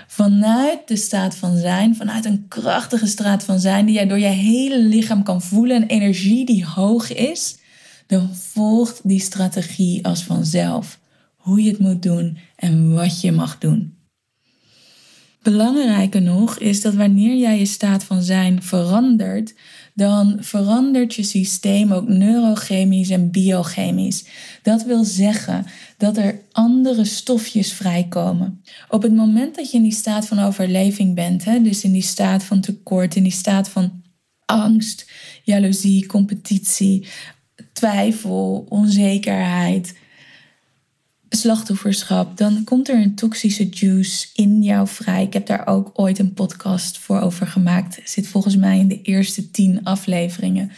Vanuit 0.07 0.87
de 0.87 0.95
staat 0.95 1.35
van 1.35 1.57
zijn, 1.57 1.95
vanuit 1.95 2.25
een 2.25 2.45
krachtige 2.47 3.07
staat 3.07 3.43
van 3.43 3.59
zijn, 3.59 3.85
die 3.85 3.95
jij 3.95 4.07
door 4.07 4.19
je 4.19 4.25
hele 4.25 4.79
lichaam 4.79 5.23
kan 5.23 5.41
voelen, 5.41 5.81
een 5.81 5.87
energie 5.87 6.45
die 6.45 6.65
hoog 6.65 7.13
is, 7.13 7.57
dan 8.07 8.35
volgt 8.35 8.99
die 9.03 9.19
strategie 9.19 10.05
als 10.05 10.23
vanzelf. 10.23 10.99
Hoe 11.35 11.63
je 11.63 11.69
het 11.69 11.79
moet 11.79 12.01
doen 12.01 12.37
en 12.55 12.93
wat 12.93 13.21
je 13.21 13.31
mag 13.31 13.57
doen. 13.57 13.97
Belangrijker 15.41 16.21
nog 16.21 16.59
is 16.59 16.81
dat 16.81 16.93
wanneer 16.93 17.37
jij 17.37 17.59
je 17.59 17.65
staat 17.65 18.03
van 18.03 18.21
zijn 18.21 18.63
verandert, 18.63 19.55
dan 19.97 20.37
verandert 20.39 21.15
je 21.15 21.23
systeem 21.23 21.91
ook 21.91 22.07
neurochemisch 22.07 23.09
en 23.09 23.31
biochemisch. 23.31 24.25
Dat 24.61 24.83
wil 24.83 25.03
zeggen 25.03 25.65
dat 25.97 26.17
er 26.17 26.39
andere 26.51 27.05
stofjes 27.05 27.73
vrijkomen. 27.73 28.61
Op 28.89 29.01
het 29.01 29.15
moment 29.15 29.55
dat 29.55 29.71
je 29.71 29.77
in 29.77 29.83
die 29.83 29.91
staat 29.91 30.27
van 30.27 30.39
overleving 30.39 31.15
bent, 31.15 31.45
hè, 31.45 31.61
dus 31.61 31.83
in 31.83 31.91
die 31.91 32.01
staat 32.01 32.43
van 32.43 32.61
tekort, 32.61 33.15
in 33.15 33.23
die 33.23 33.31
staat 33.31 33.69
van 33.69 34.01
angst, 34.45 35.11
jaloezie, 35.43 36.05
competitie, 36.05 37.07
twijfel, 37.73 38.65
onzekerheid, 38.69 39.95
slachtofferschap, 41.29 42.37
dan 42.37 42.63
komt 42.63 42.89
er 42.89 43.01
een 43.01 43.15
toxische 43.15 43.69
juice 43.69 44.27
in 44.33 44.61
jou 44.63 44.87
vrij. 44.87 45.23
Ik 45.23 45.33
heb 45.33 45.45
daar 45.45 45.67
ook 45.67 45.91
ooit 45.93 46.19
een 46.19 46.33
podcast 46.33 46.97
voor 46.97 47.19
over 47.19 47.47
gemaakt. 47.47 47.99
Zit 48.03 48.27
volgens 48.27 48.55
mij 48.55 48.79
in 48.79 48.87
de 48.87 49.01
eerste 49.01 49.51
tien 49.51 49.83
afleveringen. 49.83 50.71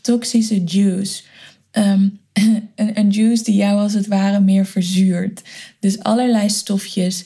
Toxische 0.00 0.64
juice. 0.64 1.22
Ehm, 1.70 2.08
een, 2.74 2.98
een 2.98 3.10
juice 3.10 3.44
die 3.44 3.54
jou 3.54 3.78
als 3.78 3.92
het 3.92 4.06
ware 4.06 4.40
meer 4.40 4.66
verzuurt. 4.66 5.42
Dus 5.80 5.98
allerlei 5.98 6.50
stofjes 6.50 7.24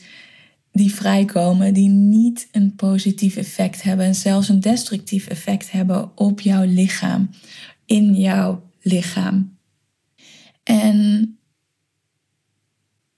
die 0.73 0.95
vrijkomen, 0.95 1.75
die 1.75 1.89
niet 1.89 2.49
een 2.53 2.75
positief 2.75 3.37
effect 3.37 3.83
hebben 3.83 4.07
en 4.07 4.15
zelfs 4.15 4.49
een 4.49 4.61
destructief 4.61 5.27
effect 5.27 5.71
hebben 5.71 6.11
op 6.17 6.41
jouw 6.41 6.65
lichaam, 6.65 7.31
in 7.85 8.15
jouw 8.15 8.63
lichaam. 8.81 9.57
En 10.63 11.38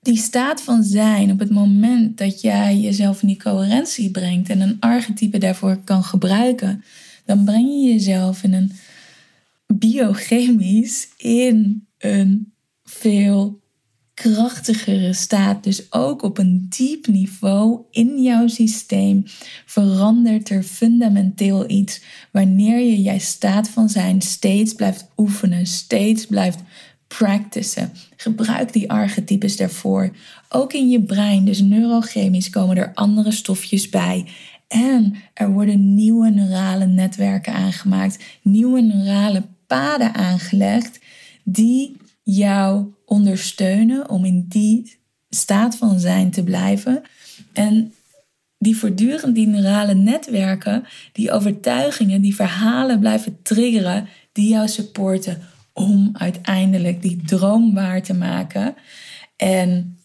die 0.01 0.17
staat 0.17 0.63
van 0.63 0.83
zijn 0.83 1.31
op 1.31 1.39
het 1.39 1.51
moment 1.51 2.19
dat 2.19 2.41
jij 2.41 2.79
jezelf 2.79 3.23
in 3.23 3.29
die 3.29 3.43
coherentie 3.43 4.11
brengt 4.11 4.49
en 4.49 4.61
een 4.61 4.77
archetype 4.81 5.39
daarvoor 5.39 5.77
kan 5.85 6.05
gebruiken, 6.05 6.85
dan 7.25 7.45
breng 7.45 7.69
je 7.69 7.93
jezelf 7.93 8.43
in 8.43 8.53
een 8.53 8.73
biochemisch 9.67 11.09
in 11.17 11.87
een 11.99 12.53
veel 12.85 13.61
krachtigere 14.15 15.13
staat. 15.13 15.65
Dus 15.65 15.93
ook 15.93 16.23
op 16.23 16.39
een 16.39 16.67
diep 16.69 17.07
niveau 17.07 17.81
in 17.91 18.23
jouw 18.23 18.47
systeem 18.47 19.23
verandert 19.67 20.51
er 20.51 20.63
fundamenteel 20.63 21.71
iets 21.71 22.03
wanneer 22.33 22.79
je 22.79 23.03
jij 23.03 23.19
staat 23.19 23.69
van 23.69 23.89
zijn 23.89 24.21
steeds 24.21 24.73
blijft 24.73 25.09
oefenen, 25.17 25.67
steeds 25.67 26.27
blijft 26.27 26.59
practicen. 27.19 27.93
Gebruik 28.17 28.73
die 28.73 28.91
archetypes 28.91 29.57
daarvoor. 29.57 30.11
Ook 30.49 30.73
in 30.73 30.89
je 30.89 31.03
brein, 31.03 31.45
dus 31.45 31.61
neurochemisch, 31.61 32.51
komen 32.51 32.77
er 32.77 32.91
andere 32.95 33.31
stofjes 33.33 33.89
bij. 33.89 34.27
En 34.69 35.15
er 35.35 35.51
worden 35.51 35.95
nieuwe 35.95 36.31
neurale 36.31 36.87
netwerken 36.87 37.53
aangemaakt, 37.53 38.25
nieuwe 38.43 38.81
neurale 38.81 39.43
paden 39.67 40.15
aangelegd 40.15 40.99
die 41.45 41.97
jou 42.23 42.87
ondersteunen 43.05 44.11
om 44.11 44.25
in 44.25 44.45
die 44.49 44.99
staat 45.31 45.77
van 45.77 46.01
zijn 46.01 46.31
te 46.31 46.45
blijven. 46.45 47.03
En 47.53 47.93
die 48.59 48.77
voortdurend 48.77 49.35
die 49.35 49.47
neurale 49.47 49.95
netwerken, 49.95 50.85
die 51.13 51.33
overtuigingen, 51.33 52.21
die 52.21 52.35
verhalen 52.35 53.01
blijven 53.01 53.43
triggeren, 53.43 54.09
die 54.33 54.49
jou 54.49 54.69
supporten 54.69 55.43
om 55.81 56.11
uiteindelijk 56.13 57.03
die 57.03 57.23
droom 57.25 57.75
waar 57.75 58.03
te 58.03 58.15
maken 58.15 58.75
en 59.37 59.99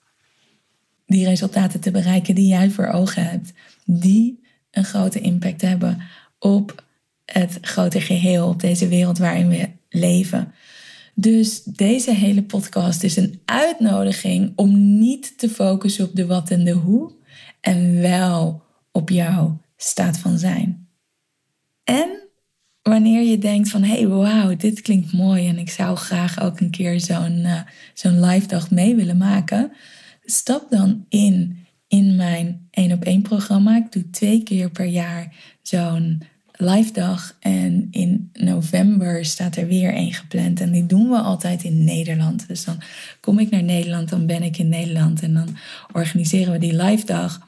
die 1.06 1.26
resultaten 1.26 1.80
te 1.80 1.92
bereiken 1.92 2.36
die 2.36 2.48
jij 2.48 2.70
voor 2.70 2.88
ogen 2.88 3.30
hebt, 3.30 3.54
die 3.86 4.44
een 4.72 4.86
grote 4.86 5.20
impact 5.20 5.62
hebben 5.62 6.02
op 6.40 6.84
het 7.26 7.58
grote 7.62 8.02
geheel, 8.02 8.48
op 8.48 8.60
deze 8.60 8.88
wereld 8.88 9.18
waarin 9.18 9.48
we 9.48 9.70
leven. 9.90 10.54
Dus 11.14 11.64
deze 11.64 12.12
hele 12.12 12.44
podcast 12.44 13.04
is 13.04 13.16
een 13.16 13.42
uitnodiging 13.46 14.52
om 14.56 15.00
niet 15.00 15.38
te 15.38 15.50
focussen 15.50 16.06
op 16.06 16.16
de 16.16 16.26
wat 16.26 16.50
en 16.50 16.64
de 16.64 16.72
hoe 16.72 17.12
en 17.62 18.02
wel 18.02 18.62
op 18.92 19.10
jouw 19.10 19.62
staat 19.78 20.18
van 20.18 20.38
zijn. 20.38 20.88
En 21.84 22.25
wanneer 22.90 23.22
je 23.22 23.38
denkt 23.38 23.70
van 23.70 23.84
hé, 23.84 23.96
hey, 23.96 24.08
wauw, 24.08 24.56
dit 24.56 24.82
klinkt 24.82 25.14
mooi 25.14 25.48
en 25.48 25.58
ik 25.58 25.70
zou 25.70 25.98
graag 25.98 26.42
ook 26.42 26.60
een 26.60 26.70
keer 26.70 27.00
zo'n 27.00 27.38
uh, 27.38 27.62
zo'n 27.94 28.26
live 28.26 28.48
dag 28.48 28.72
mee 28.72 28.96
willen 28.96 29.18
maken, 29.18 29.72
stap 30.24 30.70
dan 30.70 31.06
in 31.10 31.66
in 31.88 32.16
mijn 32.16 32.68
één 32.72 32.92
op 32.92 33.04
één 33.04 33.22
programma. 33.22 33.78
Ik 33.78 33.92
doe 33.92 34.10
twee 34.10 34.44
keer 34.44 34.70
per 34.70 34.86
jaar 34.86 35.34
zo'n 35.62 36.22
live 36.52 36.92
dag 36.92 37.38
en 37.40 37.88
in 37.92 38.30
november 38.34 39.26
staat 39.26 39.56
er 39.56 39.68
weer 39.68 39.94
één 39.94 40.14
gepland 40.14 40.60
en 40.60 40.72
die 40.72 40.86
doen 40.86 41.10
we 41.10 41.18
altijd 41.18 41.64
in 41.64 41.84
Nederland. 41.84 42.48
Dus 42.48 42.64
dan 42.64 42.82
kom 43.20 43.40
ik 43.40 43.50
naar 43.50 43.64
Nederland, 43.64 44.10
dan 44.10 44.26
ben 44.26 44.44
ik 44.44 44.58
in 44.58 44.70
Nederland 44.70 45.22
en 45.22 45.34
dan 45.34 45.58
organiseren 45.92 46.54
we 46.54 46.60
die 46.60 46.82
live 46.84 47.06
dag 47.06 47.48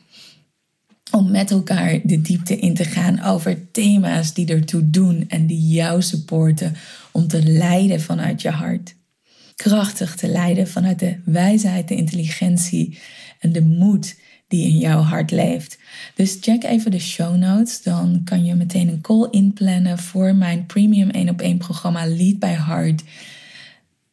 om 1.12 1.32
met 1.32 1.52
elkaar 1.52 2.00
de 2.04 2.22
diepte 2.22 2.58
in 2.58 2.74
te 2.74 2.84
gaan 2.84 3.24
over 3.24 3.72
thema's 3.72 4.34
die 4.34 4.48
ertoe 4.48 4.90
doen 4.90 5.26
en 5.28 5.46
die 5.46 5.68
jou 5.68 6.02
supporten 6.02 6.76
om 7.12 7.28
te 7.28 7.44
leiden 7.44 8.02
vanuit 8.02 8.42
je 8.42 8.50
hart. 8.50 8.96
Krachtig 9.56 10.16
te 10.16 10.28
leiden 10.28 10.68
vanuit 10.68 11.00
de 11.00 11.18
wijsheid, 11.26 11.88
de 11.88 11.96
intelligentie 11.96 12.98
en 13.40 13.52
de 13.52 13.62
moed 13.62 14.16
die 14.48 14.68
in 14.68 14.78
jouw 14.78 15.02
hart 15.02 15.32
leeft. 15.32 15.80
Dus 16.16 16.38
check 16.42 16.64
even 16.64 16.92
de 16.92 17.00
show 17.00 17.36
notes, 17.36 17.82
dan 17.82 18.22
kan 18.24 18.46
je 18.46 18.56
meteen 18.56 18.88
een 18.88 19.02
call 19.02 19.28
inplannen 19.32 19.98
voor 19.98 20.36
mijn 20.36 20.66
premium 20.66 21.10
1 21.10 21.30
op 21.30 21.42
1 21.42 21.58
programma 21.58 22.08
Lead 22.08 22.40
by 22.40 22.48
Heart. 22.48 23.04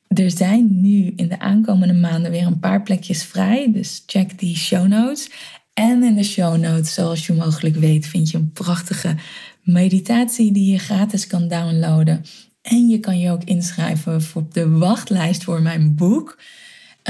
Er 0.08 0.30
zijn 0.30 0.80
nu 0.80 1.12
in 1.16 1.28
de 1.28 1.38
aankomende 1.38 1.94
maanden 1.94 2.30
weer 2.30 2.46
een 2.46 2.58
paar 2.58 2.82
plekjes 2.82 3.22
vrij, 3.24 3.72
dus 3.72 4.02
check 4.06 4.38
die 4.38 4.56
show 4.56 4.86
notes. 4.86 5.30
En 5.74 6.02
in 6.02 6.14
de 6.14 6.24
show 6.24 6.56
notes, 6.56 6.94
zoals 6.94 7.26
je 7.26 7.32
mogelijk 7.32 7.76
weet, 7.76 8.06
vind 8.06 8.30
je 8.30 8.36
een 8.36 8.52
prachtige 8.52 9.16
meditatie 9.62 10.52
die 10.52 10.72
je 10.72 10.78
gratis 10.78 11.26
kan 11.26 11.48
downloaden. 11.48 12.24
En 12.62 12.88
je 12.88 12.98
kan 12.98 13.18
je 13.18 13.30
ook 13.30 13.44
inschrijven 13.44 14.22
voor 14.22 14.46
de 14.52 14.68
wachtlijst 14.68 15.44
voor 15.44 15.62
mijn 15.62 15.94
boek, 15.94 16.38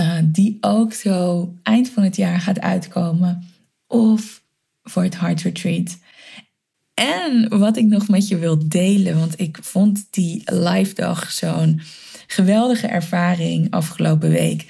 uh, 0.01 0.19
die 0.25 0.59
ook 0.61 0.93
zo 0.93 1.53
eind 1.63 1.89
van 1.89 2.03
het 2.03 2.17
jaar 2.17 2.41
gaat 2.41 2.61
uitkomen. 2.61 3.45
Of 3.87 4.43
voor 4.83 5.03
het 5.03 5.19
Heart 5.19 5.43
Retreat. 5.43 5.99
En 6.95 7.59
wat 7.59 7.77
ik 7.77 7.85
nog 7.85 8.09
met 8.09 8.29
je 8.29 8.39
wil 8.39 8.69
delen, 8.69 9.19
want 9.19 9.41
ik 9.41 9.59
vond 9.63 10.07
die 10.11 10.43
live 10.45 10.95
dag 10.95 11.31
zo'n 11.31 11.81
geweldige 12.27 12.87
ervaring 12.87 13.71
afgelopen 13.71 14.31
week. 14.31 14.67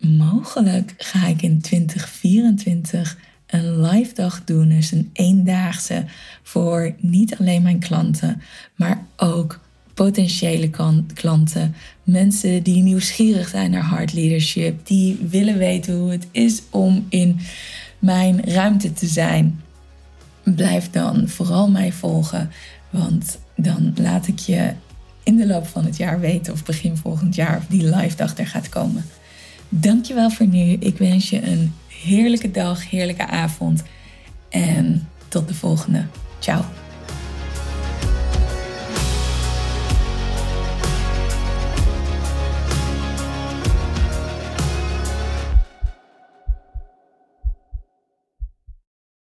Mogelijk 0.00 0.94
ga 0.98 1.26
ik 1.26 1.42
in 1.42 1.60
2024 1.60 3.16
een 3.46 3.80
live 3.80 4.14
dag 4.14 4.44
doen, 4.44 4.68
dus 4.68 4.92
een 4.92 5.10
eendaagse 5.12 6.04
voor 6.42 6.94
niet 6.98 7.38
alleen 7.38 7.62
mijn 7.62 7.78
klanten, 7.78 8.42
maar 8.74 9.04
ook 9.16 9.60
potentiële 9.94 10.70
klanten, 11.14 11.74
mensen 12.02 12.62
die 12.62 12.82
nieuwsgierig 12.82 13.48
zijn 13.48 13.70
naar 13.70 13.82
hard 13.82 14.12
leadership, 14.12 14.86
die 14.86 15.26
willen 15.30 15.58
weten 15.58 15.94
hoe 15.94 16.10
het 16.10 16.26
is 16.30 16.62
om 16.70 17.06
in 17.08 17.38
mijn 17.98 18.44
ruimte 18.44 18.92
te 18.92 19.06
zijn. 19.06 19.60
Blijf 20.42 20.90
dan 20.90 21.28
vooral 21.28 21.70
mij 21.70 21.92
volgen, 21.92 22.50
want 22.90 23.38
dan 23.56 23.92
laat 23.96 24.26
ik 24.26 24.38
je 24.38 24.72
in 25.22 25.36
de 25.36 25.46
loop 25.46 25.66
van 25.66 25.84
het 25.84 25.96
jaar 25.96 26.20
weten 26.20 26.52
of 26.52 26.64
begin 26.64 26.96
volgend 26.96 27.34
jaar 27.34 27.56
of 27.56 27.66
die 27.66 27.96
live 27.96 28.16
dag 28.16 28.38
er 28.38 28.46
gaat 28.46 28.68
komen. 28.68 29.04
Dankjewel 29.72 30.30
voor 30.30 30.46
nu. 30.46 30.72
Ik 30.72 30.98
wens 30.98 31.30
je 31.30 31.42
een 31.42 31.74
heerlijke 31.88 32.50
dag, 32.50 32.90
heerlijke 32.90 33.26
avond 33.26 33.82
en 34.48 35.08
tot 35.28 35.48
de 35.48 35.54
volgende. 35.54 36.04
Ciao. 36.38 36.79